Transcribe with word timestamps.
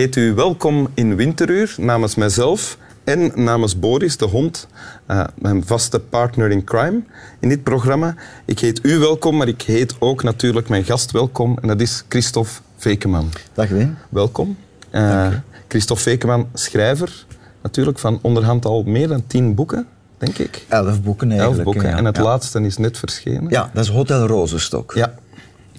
Ik 0.00 0.14
heet 0.14 0.24
u 0.24 0.34
welkom 0.34 0.88
in 0.94 1.16
Winteruur 1.16 1.74
namens 1.78 2.14
mijzelf 2.14 2.78
en 3.04 3.32
namens 3.34 3.78
Boris, 3.78 4.16
de 4.16 4.24
hond, 4.24 4.66
uh, 5.10 5.24
mijn 5.34 5.66
vaste 5.66 6.00
partner 6.00 6.50
in 6.50 6.64
crime 6.64 7.02
in 7.40 7.48
dit 7.48 7.62
programma. 7.62 8.14
Ik 8.44 8.58
heet 8.58 8.80
u 8.82 8.98
welkom, 8.98 9.36
maar 9.36 9.48
ik 9.48 9.62
heet 9.62 9.94
ook 9.98 10.22
natuurlijk 10.22 10.68
mijn 10.68 10.84
gast 10.84 11.10
welkom 11.10 11.58
en 11.62 11.68
dat 11.68 11.80
is 11.80 12.04
Christophe 12.08 12.50
Vekeman. 12.76 13.30
Dag 13.54 13.68
Wim. 13.68 13.96
Welkom. 14.08 14.56
Uh, 14.92 15.28
Christophe 15.68 16.02
Vekeman, 16.02 16.48
schrijver 16.54 17.26
natuurlijk 17.62 17.98
van 17.98 18.18
onderhand 18.22 18.64
al 18.64 18.82
meer 18.82 19.08
dan 19.08 19.26
tien 19.26 19.54
boeken 19.54 19.86
denk 20.18 20.38
ik. 20.38 20.64
Elf 20.68 21.02
boeken 21.02 21.30
eigenlijk. 21.30 21.64
Elf 21.64 21.74
boeken. 21.74 21.96
En 21.96 22.04
het 22.04 22.18
laatste 22.18 22.60
is 22.60 22.76
net 22.76 22.98
verschenen. 22.98 23.50
Ja, 23.50 23.70
dat 23.74 23.84
is 23.84 23.90
Hotel 23.90 24.26
Rozenstok. 24.26 24.92
Ja. 24.94 25.14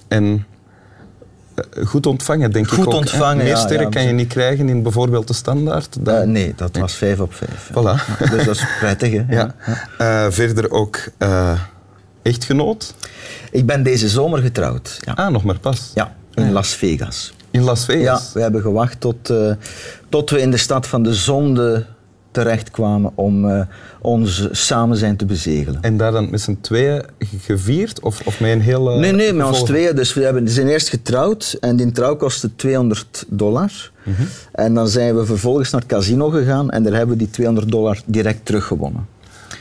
En 0.07 0.23
eh, 0.23 0.50
goed 1.85 2.05
ontvangen, 2.05 2.51
denk 2.51 2.67
goed 2.67 2.77
ik. 2.77 2.83
Goed 2.83 2.93
ontvangen, 2.93 3.43
Meer 3.43 3.57
sterren 3.57 3.89
kan 3.89 4.03
je 4.03 4.11
niet 4.11 4.27
krijgen 4.27 4.69
in 4.69 4.83
bijvoorbeeld 4.83 5.27
de 5.27 5.33
standaard? 5.33 5.97
Uh, 6.07 6.21
nee, 6.21 6.53
dat 6.55 6.77
was 6.77 6.93
vijf 6.93 7.19
op 7.19 7.33
vijf. 7.33 7.69
Voilà. 7.69 8.29
Dus 8.29 8.45
dat 8.45 8.55
is 8.55 8.65
prettig, 8.79 9.11
hè? 9.11 9.23
Ja. 9.29 9.55
Uh, 10.01 10.31
verder 10.31 10.71
ook 10.71 10.99
echtgenoot? 12.21 12.93
Ik 13.51 13.65
ben 13.65 13.83
deze 13.83 14.09
zomer 14.09 14.41
getrouwd. 14.41 14.97
Ja. 14.99 15.13
Ah, 15.13 15.31
nog 15.31 15.43
maar 15.43 15.59
pas? 15.59 15.91
Ja, 15.93 16.15
in 16.33 16.51
Las 16.51 16.69
Vegas. 16.69 17.33
In 17.51 17.61
Las 17.61 17.85
Vegas? 17.85 18.23
Ja, 18.25 18.33
we 18.33 18.41
hebben 18.41 18.61
gewacht 18.61 18.99
tot, 18.99 19.33
tot 20.09 20.29
we 20.29 20.41
in 20.41 20.51
de 20.51 20.57
stad 20.57 20.87
van 20.87 21.03
de 21.03 21.13
zonde 21.13 21.85
terechtkwamen 22.31 23.11
om 23.15 23.45
uh, 23.45 23.61
ons 24.01 24.47
samen 24.51 24.97
zijn 24.97 25.15
te 25.15 25.25
bezegelen. 25.25 25.81
En 25.81 25.97
daar 25.97 26.11
dan 26.11 26.29
met 26.29 26.41
z'n 26.41 26.57
tweeën 26.61 27.03
gevierd? 27.19 27.99
Of, 27.99 28.21
of 28.25 28.39
met 28.39 28.51
een 28.51 28.61
hele... 28.61 28.99
Nee, 28.99 29.11
nee, 29.11 29.33
met 29.33 29.45
ons 29.45 29.63
tweeën. 29.63 29.95
Dus 29.95 30.13
we 30.13 30.23
hebben, 30.23 30.49
zijn 30.49 30.67
eerst 30.67 30.89
getrouwd 30.89 31.57
en 31.59 31.75
die 31.75 31.91
trouw 31.91 32.15
kostte 32.15 32.55
200 32.55 33.25
dollar. 33.27 33.91
Mm 34.03 34.13
-hmm. 34.15 34.27
En 34.51 34.73
dan 34.73 34.87
zijn 34.87 35.15
we 35.15 35.25
vervolgens 35.25 35.71
naar 35.71 35.81
het 35.81 35.89
casino 35.89 36.29
gegaan 36.29 36.69
en 36.69 36.83
daar 36.83 36.93
hebben 36.93 37.17
we 37.17 37.23
die 37.23 37.31
200 37.31 37.71
dollar 37.71 38.01
direct 38.05 38.45
teruggewonnen. 38.45 39.07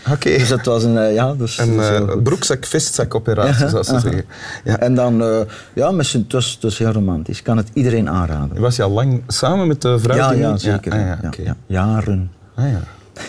Oké. 0.01 0.13
Okay. 0.13 0.39
Dus 0.39 0.49
dat 0.49 0.65
was 0.65 0.85
een, 0.85 0.95
uh, 0.95 1.15
ja, 1.15 1.35
dus, 1.35 1.59
een 1.59 1.75
uh, 1.75 2.17
broekzak-vestzak-operatie, 2.23 3.65
ja. 3.65 3.69
zoals 3.69 3.87
ze 3.87 3.99
zeggen. 3.99 4.25
Ja. 4.65 4.79
En 4.79 4.95
dan, 4.95 5.23
uh, 5.23 5.41
ja, 5.75 5.91
met 5.91 6.13
het 6.13 6.33
was, 6.33 6.53
het 6.53 6.63
was 6.63 6.79
heel 6.79 6.93
romantisch. 6.93 7.39
Ik 7.39 7.45
kan 7.45 7.57
het 7.57 7.69
iedereen 7.73 8.09
aanraden. 8.09 8.61
Was 8.61 8.77
je 8.77 8.83
al 8.83 8.91
lang 8.91 9.23
samen 9.27 9.67
met 9.67 9.83
de 9.83 9.99
vrouw? 9.99 10.17
Ja, 10.17 10.31
die 10.31 10.39
ja 10.39 10.57
zeker. 10.57 10.93
Ah, 10.93 10.99
ja, 10.99 11.19
okay. 11.25 11.55
Jaren. 11.67 12.31
Ah, 12.61 12.71
ja. 12.71 12.83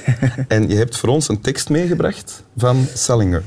en 0.47 0.69
je 0.69 0.75
hebt 0.75 0.97
voor 0.97 1.09
ons 1.09 1.29
een 1.29 1.41
tekst 1.41 1.69
meegebracht 1.69 2.43
van 2.57 2.85
Salinger. 2.93 3.43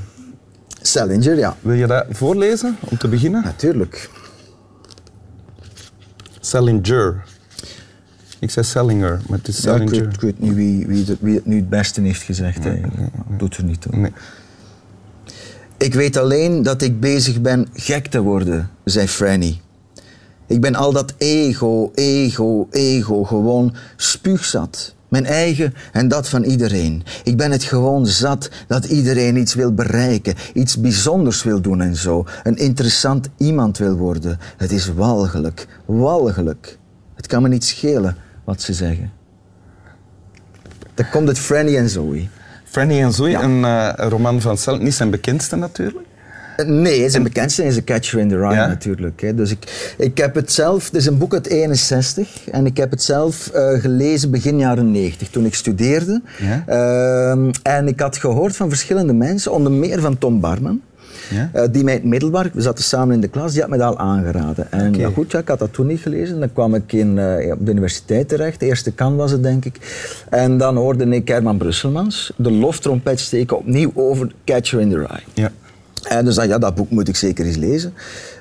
Salinger, 0.81 1.37
ja. 1.37 1.57
Wil 1.61 1.73
je 1.73 1.87
dat 1.87 2.05
voorlezen 2.09 2.77
om 2.79 2.97
te 2.97 3.07
beginnen? 3.07 3.43
Natuurlijk. 3.43 4.09
Salinger. 6.39 7.23
Ik 8.39 8.51
zei 8.51 8.65
Salinger, 8.65 9.21
maar 9.27 9.37
het 9.37 9.47
is 9.47 9.61
Salinger. 9.61 9.93
Ja, 9.93 10.01
ik, 10.01 10.05
weet, 10.05 10.13
ik, 10.13 10.21
weet, 10.21 10.39
niet 10.39 10.53
wie, 10.53 10.87
wie, 10.87 11.05
het, 11.05 11.17
wie, 11.19 11.35
het 11.35 11.45
nu 11.45 11.55
het 11.55 11.69
beste 11.69 12.01
heeft 12.01 12.21
gezegd. 12.21 12.63
Nee, 12.63 12.79
nee, 12.79 12.91
nee. 12.95 13.37
Doet 13.37 13.57
er 13.57 13.63
niet 13.63 13.81
toe. 13.81 13.95
Nee. 13.95 14.11
Ik 15.77 15.93
weet 15.93 16.17
alleen 16.17 16.63
dat 16.63 16.81
ik 16.81 16.99
bezig 16.99 17.41
ben 17.41 17.67
gek 17.73 18.07
te 18.07 18.21
worden, 18.21 18.69
zei 18.83 19.07
Franny. 19.07 19.59
Ik 20.47 20.61
ben 20.61 20.75
al 20.75 20.93
dat 20.93 21.13
ego, 21.17 21.91
ego, 21.95 22.67
ego 22.71 23.23
gewoon 23.23 23.75
spuugzat. 23.95 24.94
Mijn 25.07 25.25
eigen 25.25 25.73
en 25.91 26.07
dat 26.07 26.29
van 26.29 26.43
iedereen. 26.43 27.03
Ik 27.23 27.37
ben 27.37 27.51
het 27.51 27.63
gewoon 27.63 28.07
zat 28.07 28.49
dat 28.67 28.85
iedereen 28.85 29.37
iets 29.37 29.53
wil 29.53 29.73
bereiken, 29.73 30.35
iets 30.53 30.79
bijzonders 30.79 31.43
wil 31.43 31.61
doen 31.61 31.81
en 31.81 31.95
zo. 31.95 32.25
Een 32.43 32.57
interessant 32.57 33.29
iemand 33.37 33.77
wil 33.77 33.95
worden. 33.95 34.39
Het 34.57 34.71
is 34.71 34.93
walgelijk, 34.93 35.67
walgelijk. 35.85 36.77
Het 37.15 37.27
kan 37.27 37.41
me 37.41 37.47
niet 37.47 37.65
schelen 37.65 38.17
wat 38.43 38.61
ze 38.61 38.73
zeggen. 38.73 39.11
Dan 40.93 41.09
komt 41.09 41.27
het 41.27 41.39
Franny 41.39 41.77
en 41.77 41.89
Zoe. 41.89 42.27
Franny 42.63 43.01
en 43.01 43.13
Zoe, 43.13 43.29
ja. 43.29 43.43
een 43.43 43.59
uh, 43.59 44.09
roman 44.09 44.41
van 44.41 44.57
Sel, 44.57 44.77
niet 44.77 44.93
zijn 44.93 45.09
bekendste 45.09 45.55
natuurlijk. 45.55 46.05
Nee, 46.65 47.09
zijn 47.09 47.23
bekendste 47.23 47.63
is 47.63 47.77
A 47.77 47.81
Catcher 47.85 48.19
in 48.19 48.29
the 48.29 48.37
Rye 48.37 48.53
ja? 48.53 48.67
natuurlijk. 48.67 49.21
Hè. 49.21 49.35
Dus 49.35 49.51
ik, 49.51 49.93
ik 49.97 50.17
heb 50.17 50.35
het 50.35 50.51
zelf, 50.51 50.85
het 50.85 50.95
is 50.95 51.05
een 51.05 51.17
boek 51.17 51.33
uit 51.33 51.47
61 51.47 52.49
en 52.51 52.65
ik 52.65 52.77
heb 52.77 52.91
het 52.91 53.03
zelf 53.03 53.51
uh, 53.55 53.79
gelezen 53.79 54.31
begin 54.31 54.57
jaren 54.57 54.91
90 54.91 55.29
toen 55.29 55.45
ik 55.45 55.55
studeerde. 55.55 56.21
Ja? 56.37 56.63
Uh, 56.69 57.49
en 57.63 57.87
ik 57.87 57.99
had 57.99 58.17
gehoord 58.17 58.55
van 58.55 58.69
verschillende 58.69 59.13
mensen, 59.13 59.51
onder 59.51 59.71
meer 59.71 60.01
van 60.01 60.17
Tom 60.17 60.39
Barman. 60.39 60.81
Ja? 61.29 61.49
Uh, 61.55 61.63
die 61.71 61.83
mij 61.83 61.93
in 61.93 61.99
het 61.99 62.09
middelbaar, 62.09 62.49
we 62.53 62.61
zaten 62.61 62.83
samen 62.83 63.15
in 63.15 63.21
de 63.21 63.27
klas, 63.27 63.51
die 63.51 63.61
had 63.61 63.69
mij 63.69 63.79
dat 63.79 63.87
al 63.87 63.97
aangeraden. 63.97 64.71
En 64.71 64.87
okay. 64.87 64.99
ja, 64.99 65.09
goed, 65.09 65.31
ja, 65.31 65.39
ik 65.39 65.47
had 65.47 65.59
dat 65.59 65.73
toen 65.73 65.87
niet 65.87 65.99
gelezen. 65.99 66.39
Dan 66.39 66.53
kwam 66.53 66.75
ik 66.75 66.93
in, 66.93 67.17
uh, 67.17 67.51
op 67.51 67.65
de 67.65 67.71
universiteit 67.71 68.27
terecht, 68.27 68.59
de 68.59 68.65
eerste 68.65 68.91
kan 68.91 69.15
was 69.15 69.31
het 69.31 69.43
denk 69.43 69.65
ik. 69.65 69.77
En 70.29 70.57
dan 70.57 70.75
hoorde 70.75 71.05
ik 71.05 71.27
Herman 71.27 71.57
Brusselmans 71.57 72.33
de 72.35 72.51
loftrompet 72.51 73.19
steken 73.19 73.57
opnieuw 73.57 73.91
over 73.93 74.31
Catcher 74.45 74.81
in 74.81 74.89
the 74.89 74.97
Rye. 74.97 75.23
Ja. 75.33 75.51
En 76.09 76.25
dus 76.25 76.35
dan, 76.35 76.47
ja, 76.47 76.57
dat 76.57 76.75
boek 76.75 76.89
moet 76.89 77.07
ik 77.07 77.15
zeker 77.15 77.45
eens 77.45 77.55
lezen. 77.55 77.93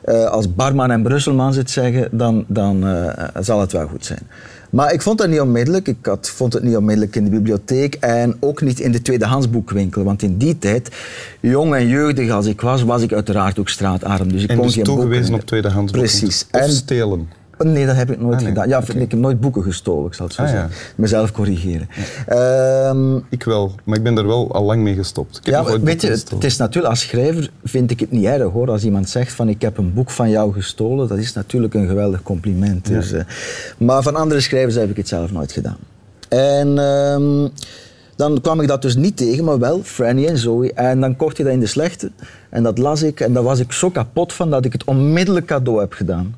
Uh, 0.04 0.24
als 0.24 0.54
Barman 0.54 0.90
en 0.90 1.02
Brusselmans 1.02 1.56
het 1.56 1.70
zeggen, 1.70 2.08
dan, 2.10 2.44
dan 2.48 2.86
uh, 2.86 3.08
zal 3.40 3.60
het 3.60 3.72
wel 3.72 3.86
goed 3.86 4.04
zijn. 4.04 4.22
Maar 4.70 4.92
ik 4.92 5.02
vond 5.02 5.18
dat 5.18 5.28
niet 5.28 5.40
onmiddellijk. 5.40 5.88
Ik 5.88 5.96
had, 6.02 6.28
vond 6.28 6.52
het 6.52 6.62
niet 6.62 6.76
onmiddellijk 6.76 7.16
in 7.16 7.24
de 7.24 7.30
bibliotheek 7.30 7.94
en 7.94 8.36
ook 8.40 8.60
niet 8.60 8.80
in 8.80 8.92
de 8.92 9.02
tweedehandsboekwinkel. 9.02 10.04
Want 10.04 10.22
in 10.22 10.36
die 10.36 10.58
tijd, 10.58 10.88
jong 11.40 11.74
en 11.74 11.88
jeugdig 11.88 12.30
als 12.30 12.46
ik 12.46 12.60
was, 12.60 12.82
was 12.82 13.02
ik 13.02 13.12
uiteraard 13.12 13.58
ook 13.58 13.68
straatarm. 13.68 14.32
Dus 14.32 14.42
ik 14.42 14.50
en 14.50 14.56
kon 14.56 14.64
dus 14.64 14.74
geen 14.74 14.84
toegewezen 14.84 15.20
boeken... 15.22 15.40
op 15.40 15.46
tweedehandsboeken? 15.46 16.10
Precies. 16.10 16.46
Of 16.50 16.60
en... 16.60 16.70
stelen? 16.70 17.28
Nee, 17.58 17.86
dat 17.86 17.96
heb 17.96 18.10
ik 18.10 18.20
nooit 18.20 18.34
ah, 18.34 18.40
nee. 18.40 18.48
gedaan. 18.48 18.68
Ja, 18.68 18.78
okay. 18.78 19.02
ik 19.02 19.10
heb 19.10 19.20
nooit 19.20 19.40
boeken 19.40 19.62
gestolen, 19.62 20.06
ik 20.06 20.14
zal 20.14 20.26
het 20.26 20.34
zo 20.34 20.42
ah, 20.42 20.48
zeggen. 20.48 20.68
Ja. 20.68 20.76
Mezelf 20.96 21.32
corrigeren. 21.32 21.88
Ja. 22.26 22.88
Um, 22.88 23.24
ik 23.28 23.44
wel, 23.44 23.72
maar 23.84 23.96
ik 23.96 24.02
ben 24.02 24.18
er 24.18 24.26
wel 24.26 24.54
al 24.54 24.64
lang 24.64 24.82
mee 24.82 24.94
gestopt. 24.94 25.36
Ik 25.36 25.44
heb 25.44 25.54
ja, 25.54 25.80
weet 25.80 26.02
je, 26.02 26.08
het, 26.08 26.30
het, 26.30 26.44
is 26.44 26.56
natuurlijk, 26.56 26.92
als 26.92 27.00
schrijver 27.00 27.50
vind 27.64 27.90
ik 27.90 28.00
het 28.00 28.10
niet 28.10 28.24
erg 28.24 28.52
hoor. 28.52 28.70
Als 28.70 28.84
iemand 28.84 29.08
zegt 29.08 29.32
van 29.32 29.48
ik 29.48 29.62
heb 29.62 29.78
een 29.78 29.94
boek 29.94 30.10
van 30.10 30.30
jou 30.30 30.52
gestolen, 30.52 31.08
dat 31.08 31.18
is 31.18 31.32
natuurlijk 31.32 31.74
een 31.74 31.88
geweldig 31.88 32.22
compliment. 32.22 32.88
Ja. 32.88 32.94
Dus, 32.94 33.12
uh, 33.12 33.20
maar 33.78 34.02
van 34.02 34.16
andere 34.16 34.40
schrijvers 34.40 34.74
heb 34.74 34.90
ik 34.90 34.96
het 34.96 35.08
zelf 35.08 35.32
nooit 35.32 35.52
gedaan. 35.52 35.78
En 36.28 36.78
um, 36.78 37.50
dan 38.16 38.40
kwam 38.40 38.60
ik 38.60 38.68
dat 38.68 38.82
dus 38.82 38.96
niet 38.96 39.16
tegen, 39.16 39.44
maar 39.44 39.58
wel 39.58 39.80
Franny 39.82 40.26
en 40.26 40.38
Zoe. 40.38 40.72
En 40.72 41.00
dan 41.00 41.16
kocht 41.16 41.36
je 41.36 41.42
dat 41.42 41.52
in 41.52 41.60
de 41.60 41.66
slechte. 41.66 42.10
En 42.50 42.62
dat 42.62 42.78
las 42.78 43.02
ik 43.02 43.20
en 43.20 43.32
daar 43.32 43.42
was 43.42 43.58
ik 43.58 43.72
zo 43.72 43.90
kapot 43.90 44.32
van 44.32 44.50
dat 44.50 44.64
ik 44.64 44.72
het 44.72 44.84
onmiddellijk 44.84 45.46
cadeau 45.46 45.80
heb 45.80 45.92
gedaan 45.92 46.34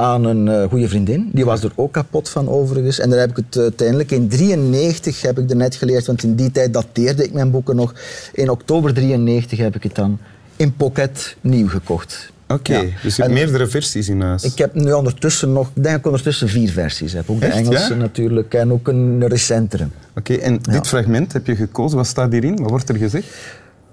aan 0.00 0.24
een 0.24 0.46
uh, 0.46 0.64
goede 0.68 0.88
vriendin. 0.88 1.30
Die 1.32 1.44
was 1.44 1.62
er 1.62 1.72
ook 1.74 1.92
kapot 1.92 2.28
van 2.28 2.48
overigens. 2.48 2.98
En 2.98 3.10
daar 3.10 3.18
heb 3.18 3.30
ik 3.30 3.36
het 3.36 3.56
uh, 3.56 3.62
uiteindelijk 3.62 4.10
in 4.10 4.28
93 4.28 5.22
heb 5.22 5.38
ik 5.38 5.50
er 5.50 5.56
net 5.56 5.74
geleerd, 5.74 6.06
want 6.06 6.22
in 6.22 6.34
die 6.34 6.50
tijd 6.50 6.72
dateerde 6.72 7.24
ik 7.24 7.32
mijn 7.32 7.50
boeken 7.50 7.76
nog. 7.76 7.94
In 8.32 8.50
oktober 8.50 8.94
93 8.94 9.58
heb 9.58 9.74
ik 9.74 9.82
het 9.82 9.94
dan 9.94 10.18
in 10.56 10.74
pocket 10.76 11.36
nieuw 11.40 11.68
gekocht. 11.68 12.32
Oké, 12.48 12.70
okay, 12.70 12.86
ja. 12.86 12.92
dus 13.02 13.16
je 13.16 13.22
hebt 13.22 13.34
en 13.34 13.40
meerdere 13.42 13.66
versies 13.66 14.08
in 14.08 14.20
huis. 14.20 14.42
Ik 14.42 14.58
heb 14.58 14.74
nu 14.74 14.92
ondertussen 14.92 15.52
nog, 15.52 15.66
ik 15.66 15.74
denk 15.74 15.86
dat 15.86 15.98
ik 15.98 16.06
ondertussen 16.06 16.48
vier 16.48 16.70
versies 16.70 17.12
heb. 17.12 17.30
Ook 17.30 17.40
de 17.40 17.46
Engelse 17.46 17.94
ja? 17.94 18.00
natuurlijk 18.00 18.54
en 18.54 18.72
ook 18.72 18.88
een 18.88 19.28
recentere. 19.28 19.88
Oké, 20.16 20.32
okay, 20.32 20.44
en 20.44 20.58
dit 20.62 20.86
fragment 20.86 21.32
heb 21.32 21.46
je 21.46 21.56
gekozen. 21.56 21.96
Wat 21.96 22.06
staat 22.06 22.32
hierin? 22.32 22.56
Wat 22.56 22.70
wordt 22.70 22.88
er 22.88 22.96
gezegd? 22.96 23.26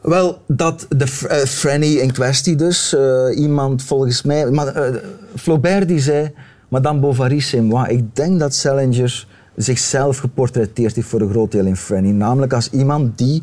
Wel, 0.05 0.41
dat 0.47 0.85
de 0.89 1.05
uh, 1.05 1.37
Franny 1.37 1.95
in 1.95 2.11
kwestie 2.11 2.55
dus, 2.55 2.93
uh, 2.93 3.37
iemand 3.37 3.83
volgens 3.83 4.21
mij... 4.21 4.49
Maar, 4.51 4.89
uh, 4.89 4.95
Flaubert 5.35 5.87
die 5.87 5.99
zei, 5.99 6.31
Madame 6.67 6.99
Bovary 6.99 7.61
moi. 7.61 7.87
Ik 7.89 8.15
denk 8.15 8.39
dat 8.39 8.53
Salinger 8.53 9.27
zichzelf 9.55 10.17
geportretteerd 10.17 10.95
heeft 10.95 11.07
voor 11.07 11.21
een 11.21 11.29
groot 11.29 11.51
deel 11.51 11.65
in 11.65 11.75
Franny. 11.75 12.09
Namelijk 12.09 12.53
als 12.53 12.69
iemand 12.69 13.17
die 13.17 13.41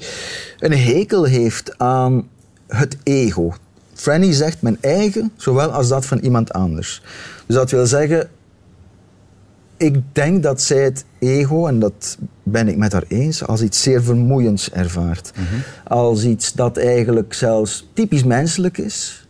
een 0.59 0.73
hekel 0.73 1.25
heeft 1.25 1.79
aan 1.79 2.29
het 2.67 2.97
ego. 3.03 3.55
Franny 3.95 4.33
zegt 4.33 4.63
mijn 4.63 4.79
eigen, 4.81 5.33
zowel 5.37 5.71
als 5.71 5.89
dat 5.89 6.07
van 6.07 6.19
iemand 6.19 6.53
anders. 6.53 7.03
Dus 7.47 7.57
dat 7.57 7.71
wil 7.71 7.87
zeggen, 7.87 8.29
ik 9.83 9.97
denk 10.13 10.43
dat 10.43 10.63
zij 10.63 10.83
het 10.83 11.05
ego, 11.19 11.67
en 11.67 11.79
dat 11.79 12.19
ben 12.43 12.69
ik 12.69 12.77
met 12.77 12.93
haar 12.93 13.05
eens, 13.09 13.47
als 13.47 13.63
iets 13.63 13.83
zeer 13.83 14.03
vermoeiends 14.03 14.71
ervaart. 14.71 15.33
Mm 15.37 15.45
-hmm. 15.45 15.63
Als 15.85 16.25
iets 16.25 16.53
dat 16.53 16.77
eigenlijk 16.77 17.35
zelfs 17.35 17.89
typisch 17.93 18.25
menselijk 18.25 18.79
is, 18.79 19.27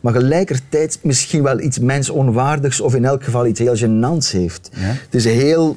maar 0.00 0.12
gelijkertijd 0.12 0.98
misschien 1.02 1.42
wel 1.42 1.60
iets 1.60 1.78
mensonwaardigs 1.78 2.80
of 2.80 2.94
in 2.94 3.04
elk 3.04 3.24
geval 3.24 3.46
iets 3.46 3.58
heel 3.58 3.76
gênants 3.76 4.30
heeft. 4.30 4.70
Ja? 4.74 4.80
Het 4.80 5.14
is 5.14 5.24
heel 5.24 5.76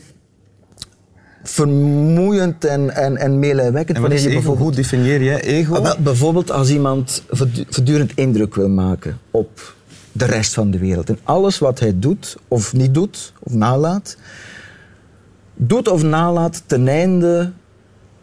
vermoeiend 1.44 2.66
en, 2.66 2.96
en, 2.96 3.18
en 3.18 3.40
meelijwekkend. 3.40 3.98
En 3.98 4.04
wat 4.04 4.12
is 4.12 4.24
je 4.24 4.30
ego? 4.30 4.56
Hoe 4.56 4.72
definieer 4.72 5.24
jij 5.24 5.42
ego? 5.42 5.76
Ah, 5.76 5.84
wel, 5.84 5.96
bijvoorbeeld 6.00 6.52
als 6.52 6.70
iemand 6.70 7.24
voortdurend 7.30 8.12
indruk 8.16 8.56
wil 8.56 8.70
maken 8.70 9.20
op 9.32 9.76
de 10.12 10.26
rest 10.26 10.54
van 10.54 10.72
de 10.72 10.78
wereld. 10.80 11.10
En 11.10 11.20
alles 11.24 11.60
wat 11.60 11.80
hij 11.80 12.00
doet, 12.00 12.38
of 12.48 12.74
niet 12.74 12.94
doet, 12.94 13.34
of 13.40 13.54
nalaat, 13.54 14.18
doet 15.56 15.88
of 15.90 16.04
nalaat 16.04 16.64
ten 16.66 16.88
einde 16.88 17.52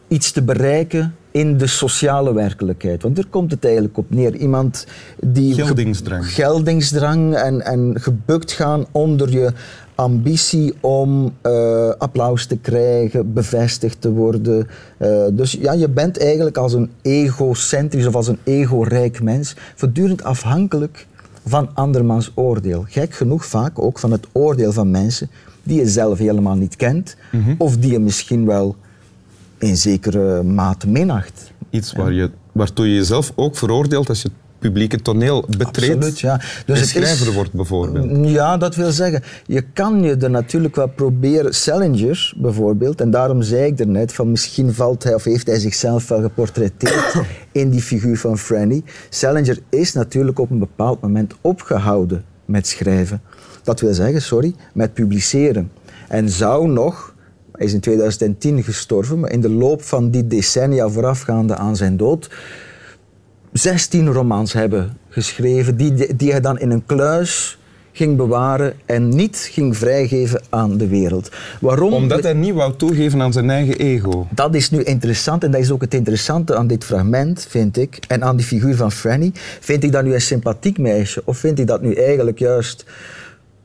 iets 0.08 0.32
te 0.32 0.43
bereiken 0.43 1.14
in 1.31 1.56
de 1.56 1.67
sociale 1.67 2.32
werkelijkheid. 2.35 3.02
Want 3.02 3.17
daar 3.17 3.26
komt 3.31 3.50
het 3.50 3.64
eigenlijk 3.64 3.96
op 3.96 4.11
neer. 4.11 4.35
Iemand 4.37 4.87
die... 5.20 5.55
ge- 5.55 5.64
Geldingsdrang. 5.64 6.26
Geldingsdrang 6.32 7.35
en, 7.35 7.61
en 7.64 7.94
gebukt 8.00 8.52
gaan 8.52 8.87
onder 8.93 9.31
je 9.31 9.52
ambitie 9.94 10.75
om 10.81 11.34
eh, 11.43 11.88
applaus 11.99 12.46
te 12.46 12.56
krijgen, 12.58 13.32
bevestigd 13.32 14.00
te 14.00 14.11
worden. 14.11 14.69
Eh, 14.99 15.25
dus 15.32 15.52
ja, 15.52 15.73
je 15.73 15.88
bent 15.88 16.19
eigenlijk 16.19 16.56
als 16.56 16.73
een 16.73 16.91
egocentrisch 17.02 18.06
of 18.06 18.14
als 18.14 18.29
een 18.29 18.38
egorijk 18.44 19.23
mens 19.23 19.56
voortdurend 19.75 20.23
afhankelijk 20.25 21.06
van 21.49 21.75
andermans 21.75 22.31
oordeel. 22.35 22.85
Gek 22.89 23.15
genoeg 23.15 23.47
vaak 23.47 23.79
ook 23.79 23.99
van 23.99 24.12
het 24.12 24.27
oordeel 24.33 24.73
van 24.73 24.91
mensen 24.91 25.31
die 25.62 25.79
je 25.79 25.89
zelf 25.89 26.19
helemaal 26.19 26.56
niet 26.56 26.77
kent 26.77 27.17
of 27.59 27.77
die 27.77 27.91
je 27.91 27.99
misschien 27.99 28.47
wel 28.47 28.77
in 29.59 29.77
zekere 29.77 30.43
mate 30.43 30.89
minacht. 30.89 31.53
Iets 31.71 31.93
waar 31.93 32.12
je, 32.12 32.31
waartoe 32.53 32.89
je 32.89 32.95
jezelf 32.95 33.33
ook 33.35 33.56
veroordeelt 33.56 34.09
als 34.09 34.23
je 34.23 34.31
publieke 34.58 35.02
toneel 35.02 35.44
betreedt. 35.58 35.94
Absoluut, 35.94 36.20
ja. 36.20 36.32
en 36.32 36.40
het 36.75 36.81
is- 36.82 36.88
schrijver 36.88 37.32
wordt 37.32 37.52
bijvoorbeeld. 37.52 38.28
Ja, 38.28 38.56
dat 38.56 38.75
wil 38.75 38.90
zeggen, 38.93 39.22
je 39.46 39.60
kan 39.72 40.02
je 40.02 40.16
er 40.16 40.31
natuurlijk 40.31 40.76
wel 40.76 40.88
proberen. 40.88 41.55
Salinger 41.55 42.32
bijvoorbeeld, 42.37 43.00
en 43.00 43.10
daarom 43.10 43.43
zei 43.43 43.66
ik 43.66 43.78
er 43.81 43.87
net 43.88 44.12
van 44.12 44.31
misschien 44.31 44.75
valt 44.75 45.02
hij 45.05 45.14
of 45.14 45.25
heeft 45.25 45.46
hij 45.46 45.58
zichzelf 45.58 46.08
wel 46.08 46.20
geportretteerd 46.20 47.14
in 47.52 47.70
die 47.70 47.82
figuur 47.82 48.19
van 48.19 48.38
Franny. 48.38 48.82
Salinger 49.08 49.58
is 49.69 49.93
natuurlijk 49.93 50.38
op 50.38 50.50
een 50.50 50.58
bepaald 50.58 51.00
moment 51.00 51.34
opgehouden 51.40 52.25
met 52.44 52.66
schrijven. 52.66 53.20
Dat 53.62 53.81
wil 53.81 53.94
zeggen, 53.94 54.22
sorry, 54.22 54.55
met 54.75 54.94
publiceren. 54.94 55.70
En 56.08 56.28
zou 56.28 56.69
nog, 56.69 57.14
hij 57.52 57.66
is 57.66 57.72
in 57.72 57.81
2010 57.81 58.62
gestorven, 58.62 59.20
maar 59.20 59.31
in 59.31 59.40
de 59.40 59.50
loop 59.50 59.82
van 59.82 60.10
die 60.10 60.26
decennia 60.26 60.88
voorafgaande 60.88 61.56
aan 61.56 61.76
zijn 61.76 61.96
dood, 61.96 62.31
16 63.58 64.12
romans 64.12 64.52
hebben 64.52 64.96
geschreven 65.08 65.76
die, 65.76 66.16
die 66.16 66.31
hij 66.31 66.40
dan 66.40 66.58
in 66.58 66.70
een 66.70 66.87
kluis 66.87 67.58
ging 67.93 68.16
bewaren 68.16 68.72
en 68.87 69.08
niet 69.08 69.49
ging 69.52 69.76
vrijgeven 69.76 70.40
aan 70.49 70.76
de 70.76 70.87
wereld. 70.87 71.31
Waarom? 71.60 71.93
Omdat 71.93 72.22
hij 72.22 72.32
niet 72.32 72.55
wou 72.55 72.76
toegeven 72.76 73.22
aan 73.22 73.32
zijn 73.32 73.50
eigen 73.50 73.78
ego. 73.78 74.26
Dat 74.31 74.55
is 74.55 74.70
nu 74.70 74.82
interessant 74.82 75.44
en 75.44 75.50
dat 75.50 75.60
is 75.60 75.70
ook 75.70 75.81
het 75.81 75.94
interessante 75.94 76.56
aan 76.56 76.66
dit 76.66 76.84
fragment, 76.84 77.46
vind 77.49 77.76
ik, 77.76 77.99
en 78.08 78.25
aan 78.25 78.37
die 78.37 78.46
figuur 78.46 78.76
van 78.76 78.93
Franny. 78.93 79.31
Vind 79.60 79.84
ik 79.84 79.93
dat 79.93 80.05
nu 80.05 80.14
een 80.14 80.20
sympathiek 80.20 80.78
meisje 80.78 81.22
of 81.25 81.38
vind 81.38 81.58
ik 81.58 81.66
dat 81.66 81.82
nu 81.82 81.94
eigenlijk 81.94 82.38
juist 82.38 82.84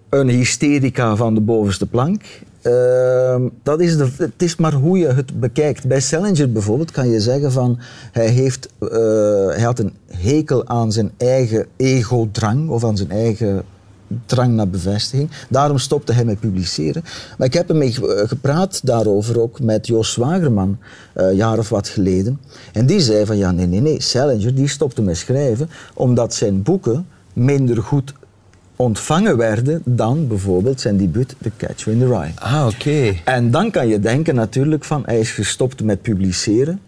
een 0.09 0.29
hysterica 0.29 1.15
van 1.15 1.33
de 1.33 1.41
bovenste 1.41 1.85
plank? 1.85 2.21
Ehm, 2.63 3.41
dat 3.63 3.79
is 3.79 3.97
de, 3.97 4.09
het 4.17 4.41
is 4.41 4.55
maar 4.55 4.73
hoe 4.73 4.97
je 4.97 5.07
het 5.07 5.39
bekijkt. 5.39 5.87
Bij 5.87 5.99
Salinger 5.99 6.51
bijvoorbeeld 6.51 6.91
kan 6.91 7.09
je 7.09 7.19
zeggen 7.19 7.51
van 7.51 7.79
hij, 8.11 8.27
heeft, 8.27 8.69
eh, 8.79 8.89
hij 9.47 9.61
had 9.61 9.79
een 9.79 9.93
hekel 10.07 10.67
aan 10.67 10.91
zijn 10.91 11.11
eigen 11.17 11.65
ego-drang 11.75 12.69
of 12.69 12.83
aan 12.83 12.97
zijn 12.97 13.11
eigen 13.11 13.63
drang 14.25 14.53
naar 14.53 14.67
bevestiging. 14.69 15.29
Daarom 15.49 15.77
stopte 15.77 16.13
hij 16.13 16.25
met 16.25 16.39
publiceren. 16.39 17.03
Maar 17.37 17.47
ik 17.47 17.53
heb 17.53 17.69
ge- 17.75 18.13
eh, 18.15 18.27
gepraat 18.27 18.79
daarover 18.83 19.41
ook 19.41 19.59
met 19.59 19.87
Joost 19.87 20.11
Zwagerman, 20.13 20.77
eh, 21.13 21.25
een 21.27 21.35
jaar 21.35 21.57
of 21.57 21.69
wat 21.69 21.87
geleden. 21.87 22.39
En 22.73 22.85
die 22.85 22.99
zei 22.99 23.25
van 23.25 23.37
ja, 23.37 23.51
nee, 23.51 23.65
nee, 23.65 23.81
nee, 23.81 24.01
Salinger 24.01 24.55
die 24.55 24.67
stopte 24.67 25.01
met 25.01 25.17
schrijven 25.17 25.69
omdat 25.93 26.33
zijn 26.33 26.61
boeken 26.61 27.07
minder 27.33 27.83
goed 27.83 28.13
ontvangen 28.75 29.37
werden 29.37 29.81
dan 29.85 30.27
bijvoorbeeld 30.27 30.81
zijn 30.81 30.97
debuut 30.97 31.35
The 31.41 31.51
Catcher 31.57 31.91
in 31.91 31.99
the 31.99 32.07
Rye. 32.07 32.31
Ah, 32.35 32.67
oké. 32.67 33.13
En 33.25 33.51
dan 33.51 33.71
kan 33.71 33.87
je 33.87 33.99
denken 33.99 34.35
natuurlijk 34.35 34.83
van 34.83 35.03
hij 35.05 35.19
is 35.19 35.31
gestopt 35.31 35.83
met 35.83 36.01
publiceren. 36.01 36.79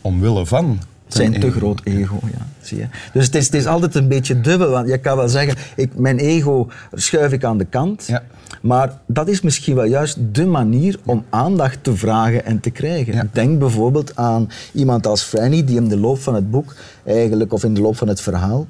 Omwille 0.00 0.46
van. 0.46 0.78
Zijn 1.06 1.32
te 1.32 1.46
ego. 1.46 1.58
groot 1.58 1.80
ego, 1.84 2.18
ja. 2.22 2.46
Zie 2.60 2.78
je? 2.78 2.86
Dus 3.12 3.26
het 3.26 3.34
is, 3.34 3.44
het 3.44 3.54
is 3.54 3.66
altijd 3.66 3.94
een 3.94 4.08
beetje 4.08 4.40
dubbel. 4.40 4.70
Want 4.70 4.88
je 4.88 4.98
kan 4.98 5.16
wel 5.16 5.28
zeggen, 5.28 5.56
ik, 5.76 5.98
mijn 5.98 6.18
ego 6.18 6.68
schuif 6.92 7.32
ik 7.32 7.44
aan 7.44 7.58
de 7.58 7.64
kant. 7.64 8.04
Ja. 8.06 8.22
Maar 8.62 9.00
dat 9.06 9.28
is 9.28 9.40
misschien 9.40 9.74
wel 9.74 9.84
juist 9.84 10.18
de 10.32 10.46
manier 10.46 10.98
om 11.04 11.24
aandacht 11.30 11.84
te 11.84 11.96
vragen 11.96 12.44
en 12.44 12.60
te 12.60 12.70
krijgen. 12.70 13.14
Ja. 13.14 13.26
Denk 13.32 13.58
bijvoorbeeld 13.58 14.16
aan 14.16 14.48
iemand 14.72 15.06
als 15.06 15.22
Franny, 15.22 15.64
die 15.64 15.76
in 15.76 15.88
de 15.88 15.98
loop 15.98 16.18
van 16.18 16.34
het 16.34 16.50
boek, 16.50 16.74
eigenlijk, 17.04 17.52
of 17.52 17.64
in 17.64 17.74
de 17.74 17.80
loop 17.80 17.96
van 17.96 18.08
het 18.08 18.20
verhaal, 18.20 18.66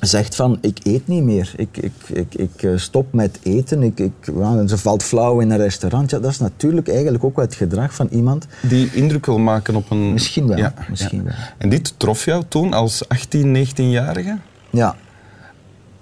zegt 0.00 0.34
van, 0.34 0.58
ik 0.60 0.78
eet 0.82 1.06
niet 1.06 1.22
meer. 1.22 1.52
Ik, 1.56 1.76
ik, 1.76 1.92
ik, 2.12 2.34
ik 2.34 2.62
eh, 2.62 2.70
stop 2.76 3.12
met 3.12 3.38
eten. 3.42 3.82
Ik, 3.82 3.98
ik, 4.00 4.12
ja, 4.38 4.66
ze 4.66 4.78
valt 4.78 5.02
flauw 5.02 5.40
in 5.40 5.50
een 5.50 5.56
restaurant. 5.56 6.10
Ja, 6.10 6.18
dat 6.18 6.30
is 6.30 6.38
natuurlijk 6.38 6.88
eigenlijk 6.88 7.24
ook 7.24 7.36
wel 7.36 7.44
het 7.44 7.54
gedrag 7.54 7.94
van 7.94 8.08
iemand 8.10 8.46
Die 8.60 8.90
indruk 8.92 9.26
wil 9.26 9.38
maken 9.38 9.76
op 9.76 9.90
een... 9.90 10.12
Misschien 10.12 10.46
wel, 10.46 10.70
misschien 10.88 11.24
wel. 11.24 11.34
En 11.58 11.68
dit 11.68 11.94
trof 11.96 12.24
jou 12.24 12.44
toen 12.48 12.72
als 12.72 13.08
18, 13.08 13.66
19-jarige? 13.66 14.38
Ja, 14.70 14.96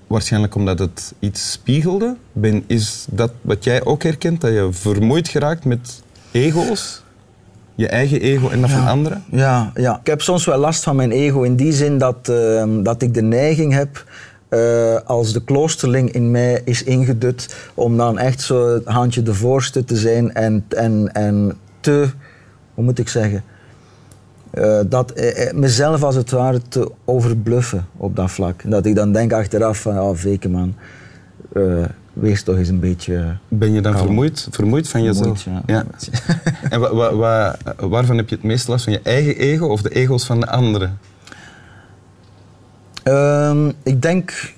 Waarschijnlijk 0.06 0.54
omdat 0.54 0.78
het 0.78 1.14
iets 1.19 1.52
spiegelde. 1.52 2.16
Ben, 2.32 2.64
is 2.66 3.06
dat 3.10 3.32
wat 3.40 3.64
jij 3.64 3.84
ook 3.84 4.02
herkent, 4.02 4.40
dat 4.40 4.52
je 4.52 4.69
vermoeid 4.70 5.28
geraakt 5.28 5.64
met 5.64 6.02
ego's? 6.31 7.02
Je 7.76 7.88
eigen 7.88 8.20
ego 8.20 8.49
en 8.49 8.61
dat 8.61 8.70
van 8.70 8.87
anderen? 8.87 9.25
Ja, 9.31 9.70
ja, 9.75 9.99
ik 10.00 10.06
heb 10.06 10.20
soms 10.20 10.44
wel 10.44 10.58
last 10.58 10.82
van 10.82 10.96
mijn 10.96 11.11
ego 11.11 11.43
in 11.43 11.56
die 11.56 11.73
zin 11.73 11.99
dat, 11.99 12.28
ehm, 12.28 12.82
dat 12.82 13.02
ik 13.02 13.14
de 13.14 13.23
neiging 13.23 13.73
heb, 13.73 14.05
eh, 14.49 14.96
als 15.05 15.32
de 15.32 15.44
kloosterling 15.44 16.11
in 16.11 16.31
mij 16.31 16.61
is 16.64 16.82
ingedut, 16.82 17.56
om 17.75 17.96
dan 17.96 18.19
echt 18.19 18.40
zo 18.40 18.75
het 18.75 18.84
handje 18.84 19.23
de 19.23 19.34
voorste 19.34 19.84
te 19.84 19.96
zijn 19.96 20.34
en, 20.34 20.64
en, 20.69 21.12
en 21.12 21.58
te, 21.81 22.08
hoe 22.75 22.84
moet 22.84 22.99
ik 22.99 23.08
zeggen, 23.08 23.44
eh, 24.50 24.81
dat, 24.87 25.11
eh, 25.11 25.52
mezelf 25.52 26.02
als 26.02 26.14
het 26.14 26.31
ware 26.31 26.61
te 26.69 26.90
overbluffen 27.05 27.87
op 27.96 28.17
dat 28.17 28.31
vlak. 28.31 28.70
Dat 28.70 28.87
ik 28.87 28.94
dan 28.94 29.12
denk 29.12 29.32
achteraf 29.32 29.81
van, 29.81 30.00
oh 30.00 30.17
Veke 30.17 30.49
man, 30.49 30.75
wees 32.20 32.42
toch 32.42 32.56
eens 32.56 32.68
een 32.68 32.80
beetje... 32.80 33.36
Ben 33.48 33.72
je 33.72 33.80
dan 33.80 33.92
Kalm. 33.92 34.04
vermoeid, 34.06 34.48
vermoeid 34.50 34.88
van 34.88 35.00
Vermoeid, 35.04 35.42
jezelf? 35.42 35.62
ja. 35.66 35.86
en 36.70 36.80
wa, 36.80 36.94
wa- 36.94 37.14
wa- 37.14 37.56
waarvan 37.88 38.16
heb 38.16 38.28
je 38.28 38.34
het 38.34 38.44
meest 38.44 38.68
last? 38.68 38.84
Van 38.84 38.92
je 38.92 39.00
eigen 39.02 39.36
ego 39.36 39.66
of 39.66 39.82
de 39.82 39.88
ego's 39.90 40.26
van 40.26 40.40
de 40.40 40.46
anderen? 40.46 40.98
Ehm, 43.02 43.68
ik, 43.82 44.02
denk, 44.02 44.54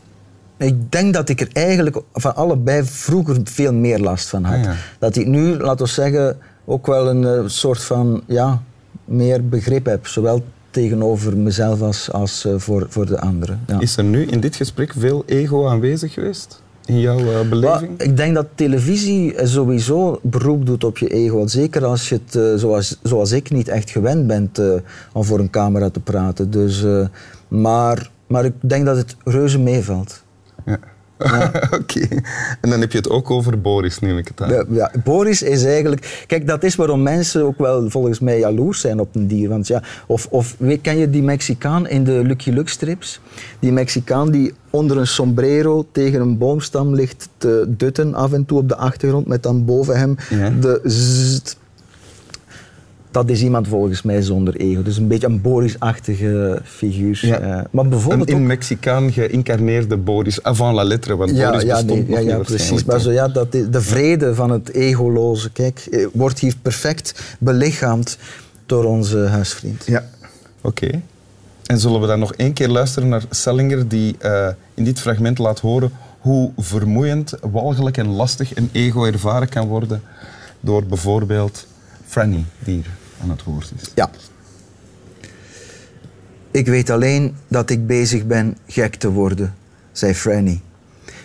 ik 0.56 0.93
denk 0.93 1.14
dat 1.14 1.28
ik 1.28 1.40
er 1.40 1.49
eigenlijk 1.52 2.00
van 2.12 2.37
allebei 2.37 2.85
vroeger 2.85 3.37
veel 3.44 3.73
meer 3.73 3.99
last 3.99 4.28
van 4.28 4.44
had. 4.44 4.56
Ah, 4.56 4.62
ja. 4.64 4.75
Dat 4.99 5.16
ik 5.16 5.26
nu, 5.26 5.56
laten 5.56 5.87
we 5.87 5.92
zeggen, 5.92 6.38
ook 6.64 6.87
wel 6.87 7.09
een 7.09 7.25
eh, 7.25 7.42
soort 7.47 7.83
van 7.83 8.23
ja, 8.26 8.62
meer 9.04 9.49
begrip 9.49 9.87
heb. 9.87 10.06
Zowel 10.06 10.44
tegenover 10.71 11.37
mezelf 11.37 11.80
als, 11.80 12.12
als 12.12 12.44
eh, 12.44 12.52
voor, 12.56 12.87
voor 12.88 13.06
de 13.06 13.21
anderen. 13.21 13.61
Ja. 13.66 13.80
Is 13.80 13.97
er 13.97 14.04
nu 14.04 14.26
in 14.26 14.40
dit 14.40 14.56
gesprek 14.56 14.92
veel 14.99 15.23
ego 15.26 15.68
aanwezig 15.68 16.12
geweest? 16.12 16.62
In 16.88 17.00
jouw 17.00 17.18
eh, 17.18 17.49
beleving? 17.49 17.97
Maar 17.97 18.07
ik 18.07 18.16
denk 18.16 18.35
dat 18.35 18.47
televisie 18.54 19.47
sowieso 19.47 20.21
beroep 20.23 20.66
doet 20.66 20.85
op 20.85 20.99
je 20.99 21.09
ego. 21.09 21.47
Zeker 21.47 21.85
als 21.85 22.09
je 22.09 22.14
het, 22.25 22.35
eh, 22.35 22.54
zoals, 22.54 22.99
zoals 23.02 23.33
ik, 23.33 23.50
niet 23.50 23.68
echt 23.68 23.90
gewend 23.90 24.26
bent 24.26 24.59
eh, 24.59 24.73
om 25.12 25.25
voor 25.25 25.38
een 25.38 25.50
camera 25.50 25.90
te 25.90 26.00
praten. 26.00 26.50
Dus, 26.50 26.85
maar, 27.49 28.11
maar 28.26 28.45
ik 28.45 28.54
denk 28.61 28.85
dat 28.85 28.97
het 28.97 29.16
reuze 29.25 29.59
meevalt. 29.59 30.23
Ja. 30.64 30.78
Oké. 31.80 32.00
En 32.60 32.70
dan 32.70 32.80
heb 32.80 32.92
je 32.92 32.98
het 32.98 33.10
ook 33.10 33.30
over 33.30 33.60
Boris, 33.60 33.98
neem 33.98 34.18
ik 34.18 34.28
het 34.28 34.42
aan. 34.42 34.50
Ja, 34.50 34.64
ja, 34.70 34.90
Boris 35.04 35.42
is 35.42 35.64
eigenlijk... 35.64 36.25
Kijk, 36.26 36.46
dat 36.46 36.64
is 36.64 36.75
waarom 36.76 37.02
mensen 37.02 37.42
ook 37.44 37.58
wel 37.58 37.90
volgens 37.90 38.20
mij 38.20 38.38
jaloers 38.38 38.80
zijn 38.80 39.00
op 39.00 39.14
een 39.14 39.26
dier. 39.26 39.48
Want 39.48 39.66
ja, 39.66 39.82
of, 40.06 40.26
of 40.30 40.54
weet, 40.58 40.80
ken 40.80 40.98
je 40.98 41.10
die 41.10 41.22
Mexicaan 41.22 41.88
in 41.88 42.04
de 42.04 42.22
Lucky 42.25 42.50
Luke 42.50 42.70
strips? 42.70 43.20
Die 43.58 43.72
Mexicaan 43.72 44.30
die 44.30 44.54
onder 44.70 44.96
een 44.96 45.06
sombrero 45.06 45.87
tegen 45.92 46.20
een 46.20 46.38
boomstam 46.38 46.94
ligt 46.94 47.28
te 47.37 47.64
dutten 47.68 48.14
af 48.14 48.32
en 48.32 48.44
toe 48.44 48.58
op 48.58 48.68
de 48.68 48.76
achtergrond 48.76 49.26
met 49.26 49.42
dan 49.42 49.64
boven 49.64 49.98
hem 49.98 50.16
Ja. 50.30 50.50
de 50.60 50.80
zzzt. 50.84 51.56
Dat 53.11 53.31
is 53.31 53.43
iemand 53.43 53.69
volgens 53.69 54.03
mij 54.03 54.23
zonder 54.23 54.57
ego. 54.57 54.83
Dus 54.83 54.97
een 54.97 55.09
beetje 55.09 55.27
een 55.27 55.41
Boris-achtige 55.41 56.61
figuur. 56.65 57.19
Ja. 57.23 57.38
Eh, 57.38 57.65
maar 57.71 57.85
Een 57.85 57.91
bijvoorbeeld 57.91 58.29
in 58.29 58.37
ook 58.37 58.43
Mexicaan 58.43 59.12
geïncarneerde 59.12 59.97
Boris, 59.97 60.43
avant 60.43 60.75
la 60.75 60.85
lettre, 60.85 61.17
want 61.17 61.31
ja, 61.31 61.50
Boris 61.50 61.62
ja, 61.62 61.75
bestond 61.75 62.09
nee, 62.09 62.17
nog 62.17 62.27
ja, 62.27 62.37
ja 62.37 62.43
precies. 62.43 62.85
Maar 62.85 63.00
zo, 63.00 63.12
ja, 63.12 63.29
dat 63.29 63.55
is, 63.55 63.69
de 63.71 63.81
vrede 63.81 64.35
van 64.35 64.50
het 64.50 64.73
egoloze, 64.73 65.50
kijk, 65.50 65.87
eh, 65.91 66.07
wordt 66.12 66.38
hier 66.38 66.55
perfect 66.62 67.37
belichaamd 67.38 68.19
door 68.67 68.85
onze 68.85 69.19
huisvriend. 69.19 69.85
Ja, 69.87 70.05
oké. 70.61 71.03
En 71.67 71.79
zullen 71.79 72.00
we 72.00 72.07
dan 72.07 72.19
nog 72.19 72.35
één 72.35 72.53
keer 72.53 72.69
luisteren 72.69 73.09
naar 73.09 73.23
Salinger, 73.31 73.88
die 73.88 74.17
eh, 74.19 74.49
in 74.75 74.85
dit 74.85 75.00
fragment 75.00 75.38
laat 75.38 75.61
horen 75.61 75.91
hoe 76.19 76.50
vermoeiend, 76.57 77.35
walgelijk 77.50 77.97
en 77.97 78.09
lastig 78.09 78.57
een 78.57 78.69
ego 78.73 79.05
ervaren 79.05 79.49
kan 79.49 79.67
worden 79.67 80.03
door 80.61 80.85
bijvoorbeeld 80.85 81.67
Franny, 82.07 82.45
die 82.59 82.75
hier 82.75 82.98
aan 83.22 83.30
het. 83.30 83.92
Ja. 83.94 84.10
Ik 86.50 86.66
weet 86.66 86.90
alleen 86.90 87.34
dat 87.48 87.70
ik 87.70 87.87
bezig 87.87 88.26
ben 88.26 88.56
gek 88.66 88.94
te 88.94 89.10
worden, 89.10 89.54
zei 89.92 90.14
Franny. 90.14 90.60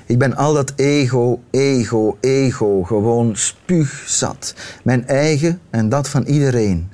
Ik 0.05 0.17
ben 0.17 0.35
al 0.35 0.53
dat 0.53 0.73
ego, 0.75 1.41
ego, 1.51 2.17
ego 2.19 2.83
gewoon 2.83 3.35
spuugzat. 3.35 4.55
Mijn 4.83 5.07
eigen 5.07 5.59
en 5.69 5.89
dat 5.89 6.09
van 6.09 6.23
iedereen. 6.23 6.91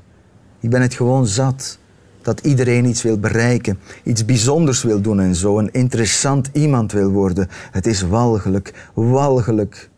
Ik 0.60 0.70
ben 0.70 0.82
het 0.82 0.94
gewoon 0.94 1.28
zat. 1.28 1.78
Dat 2.22 2.40
iedereen 2.40 2.86
iets 2.86 3.02
wil 3.02 3.20
bereiken, 3.20 3.80
iets 4.04 4.26
bijzonders 4.26 4.84
wil 4.84 5.02
doen 5.02 5.20
en 5.20 5.36
zo. 5.36 5.60
Een 5.60 5.72
interessant 5.72 6.50
iemand 6.54 6.92
wil 6.92 7.10
worden. 7.10 7.48
Het 7.72 7.88
is 7.88 8.02
walgelijk, 8.02 8.90
walgelijk. 8.94 9.90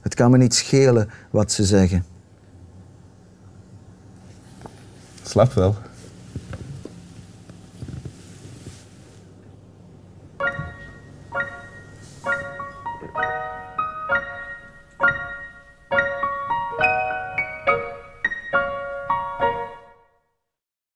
Het 0.00 0.14
kan 0.14 0.30
me 0.30 0.38
niet 0.38 0.54
schelen 0.54 1.10
wat 1.30 1.52
ze 1.52 1.64
zeggen. 1.64 2.04
Slap 5.30 5.52
wel. 5.52 5.76